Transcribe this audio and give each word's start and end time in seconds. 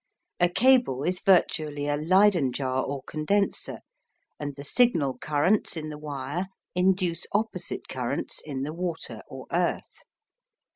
A 0.39 0.49
cable 0.49 1.03
is 1.03 1.19
virtually 1.19 1.87
a 1.87 1.95
Leyden 1.95 2.51
jar 2.53 2.83
or 2.83 3.03
condenser, 3.03 3.81
and 4.39 4.55
the 4.55 4.65
signal 4.65 5.15
currents 5.19 5.77
in 5.77 5.89
the 5.89 5.99
wire 5.99 6.47
induce 6.73 7.27
opposite 7.33 7.87
currents 7.87 8.41
in 8.43 8.63
the 8.63 8.73
water 8.73 9.21
or 9.27 9.45
earth. 9.51 9.99